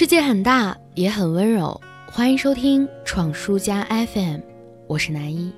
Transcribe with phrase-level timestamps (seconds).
[0.00, 1.78] 世界很大，也很温柔。
[2.10, 4.40] 欢迎收听闯书家 FM，
[4.86, 5.52] 我是南一。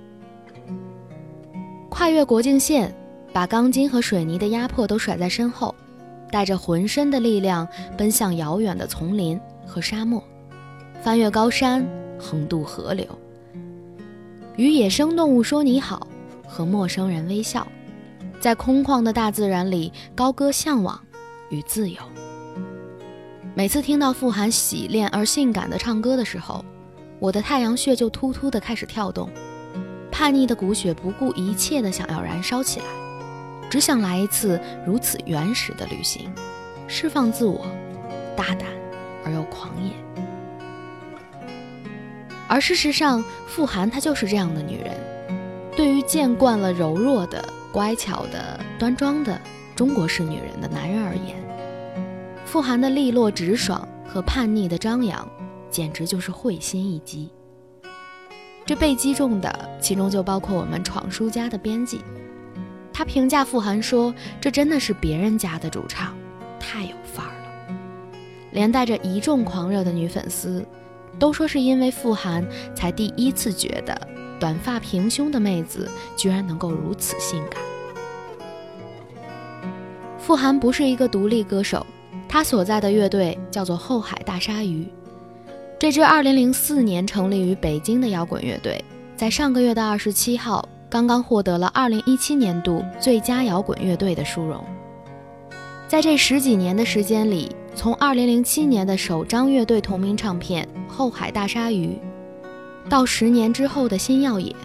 [1.88, 2.93] 跨越国境线，
[3.32, 5.73] 把钢筋和水泥的压迫都甩在身后，
[6.29, 10.20] 带着浑身的力量奔向遥远的丛林和沙漠，
[11.00, 11.86] 翻越高山，
[12.18, 13.06] 横渡河流，
[14.56, 16.04] 与野生动物说你好，
[16.48, 17.64] 和陌生人微笑，
[18.40, 21.00] 在空旷的大自然里高歌向往
[21.48, 22.00] 与自由。
[23.55, 26.64] 每次听到傅寒洗练而性感的唱歌的时候，
[27.18, 29.29] 我的太阳穴就突突的开始跳动，
[30.11, 32.86] 叛逆的骨血不顾一切的想要燃烧起来，
[33.69, 36.33] 只想来一次如此原始的旅行，
[36.89, 37.67] 释放自我，
[38.34, 38.67] 大胆
[39.23, 39.92] 而又狂野。
[42.48, 44.95] 而事实上，傅寒她就是这样的女人。
[45.77, 49.39] 对于见惯了柔弱的、乖巧的、端庄的
[49.77, 51.42] 中国式女人的男人而言，
[52.52, 55.27] 傅寒的利落直爽和叛逆的张扬，
[55.70, 57.31] 简直就是会心一击。
[58.67, 62.03] 这被击中的，其中就包括我们闯书家的编辑。
[62.92, 66.14] 他评价傅寒说：“这真的是别人家的主唱，
[66.61, 67.75] 太有范儿了。”
[68.53, 70.62] 连带着一众狂热的女粉丝，
[71.19, 73.98] 都说是因为傅寒，才第一次觉得
[74.39, 77.62] 短发平胸的妹子居然能够如此性感。
[80.19, 81.87] 傅寒不是一个独立歌手。
[82.33, 84.88] 他所在的乐队叫做后海大鲨鱼，
[85.78, 88.83] 这支2004年成立于北京的摇滚乐队，
[89.14, 94.64] 在上个月的27号刚刚获得了2017年度最佳摇滚乐队的殊荣。
[95.86, 101.98] 在这十几年的时间里，从2007年的首张乐队同名唱片《后海大鲨鱼》，
[102.88, 104.56] 到十年之后的新耀野，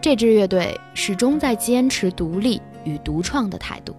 [0.00, 3.96] 这支乐队始终在坚持独立与独创的态度。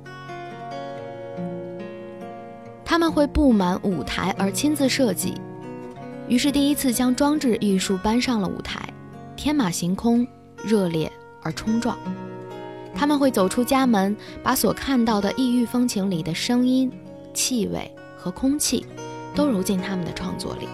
[2.85, 5.33] 他们会布满舞台而亲自设计，
[6.29, 8.87] 于是第一次将装置艺术搬上了舞台，
[9.35, 10.25] 天马行空、
[10.63, 11.97] 热烈而冲撞。
[12.93, 16.89] 他们会走出家门，把所看到的异域风情里的声音、
[17.33, 18.85] 气味和空气，
[19.33, 20.69] 都揉进他们的创作里，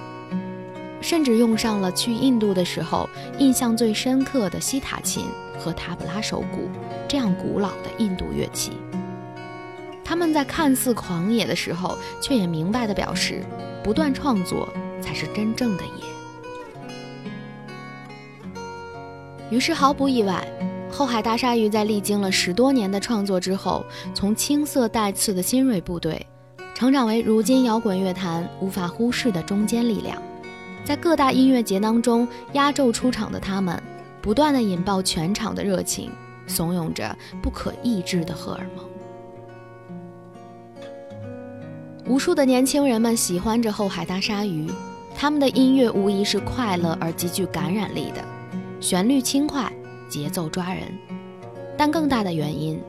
[1.01, 5.25] 甚至用上了去印度的时候印象最深刻的西塔琴
[5.57, 6.69] 和塔布拉手鼓
[7.07, 8.73] 这样古老的印度乐器。
[10.03, 13.43] 他们在看似狂野的时候，却也明白地表示，
[13.83, 14.67] 不断创作
[15.01, 15.89] 才是真正的野。
[19.49, 20.45] 于是毫不意外，
[20.91, 26.25] 后海大鲨鱼在历经了十多年的创作之后，从青涩带刺的新锐部队，
[26.73, 30.21] 成长为如今摇滚乐坛无法忽视的中坚力量。
[30.83, 33.81] 在各大音乐节当中压轴出场的他们，
[34.21, 36.11] 不断地引爆全场的热情，
[36.47, 38.90] 怂恿着不可抑制的荷尔蒙。
[42.07, 44.67] 无数的年轻人们喜欢着后海大鲨鱼，
[45.15, 48.23] 他们的音乐无疑是快乐而极具感染力的，
[48.79, 49.71] 旋律轻快，
[50.09, 50.83] 节奏抓人。
[51.77, 52.81] 但更大的原因，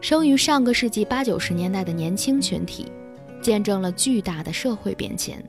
[0.00, 2.90] 生于上个世纪八九十年代的年轻群体，
[3.42, 5.42] 见证了巨大的社会变迁，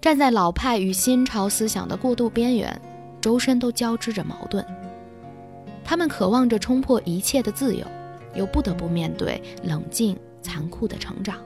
[0.00, 2.80] 站在老派与新潮思想的过渡边缘，
[3.20, 4.64] 周身都交织着矛盾。
[5.84, 7.86] 他们渴望着冲破一切的自由，
[8.34, 11.36] 又不得不面对冷静残酷的成长。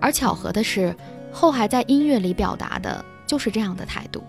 [0.00, 0.94] 而巧合的是，
[1.32, 4.22] 后海在音乐里表达的就是这样的态度。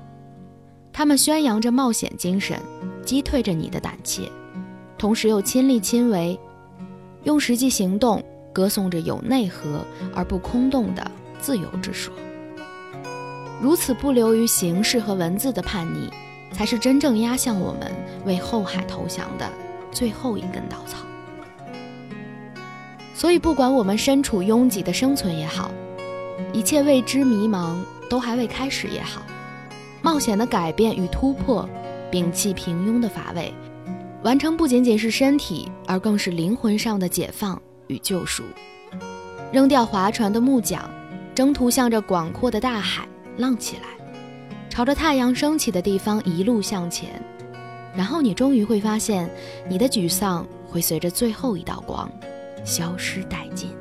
[0.91, 2.59] 他们宣扬着冒险精神，
[3.06, 4.30] 击退着你的胆怯，
[4.97, 6.38] 同时又亲力亲为，
[7.24, 12.13] 用实际行动歌颂着有内核而不空洞的自由之说。
[13.62, 16.09] 如此不流于形式和文字的叛逆，
[16.51, 17.91] 才是真正压向我们
[18.25, 19.50] 为后海投降的
[19.91, 20.97] 最后一根稻草。
[23.19, 25.69] 所以，不管我们身处拥挤的生存也好，
[26.53, 27.75] 一切未知迷茫
[28.09, 29.22] 都还未开始也好，
[30.02, 31.68] 冒险的改变与突破，
[32.09, 33.53] 摒弃平庸的乏味，
[34.24, 38.41] 完成不仅仅是身体，而更是灵魂上的解放与救赎。
[39.51, 40.90] 扔掉划船的木桨，
[41.36, 43.06] 征途向着广阔的大海
[43.36, 43.81] 浪起来，
[44.69, 47.21] 朝着太阳升起的地方一路向前，
[47.94, 49.30] 然后你终于会发现，
[49.68, 52.10] 你的沮丧会随着最后一道光。
[52.69, 53.75] 消失殆尽。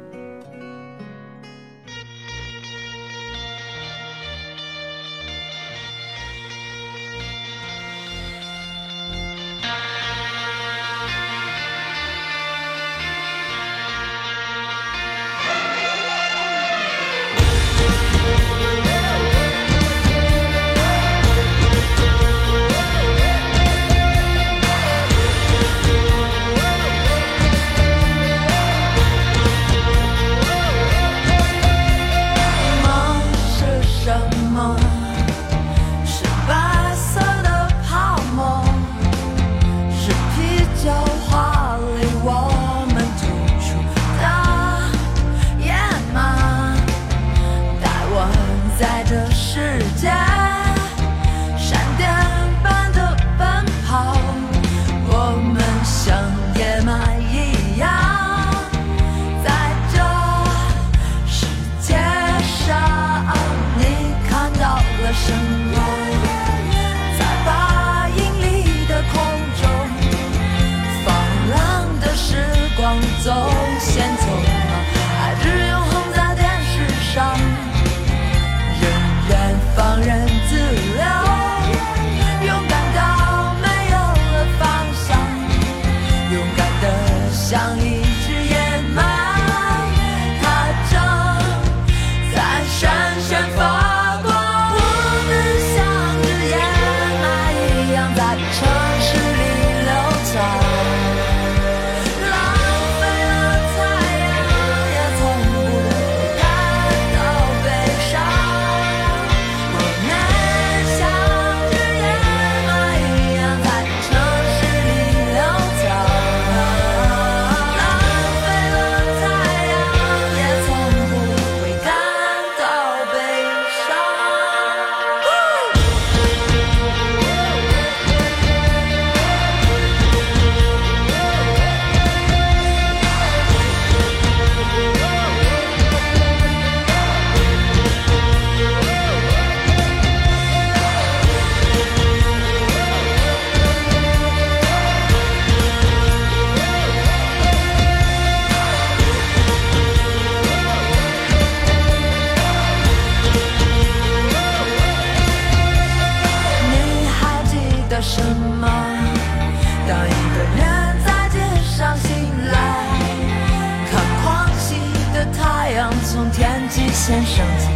[167.09, 167.68] 先生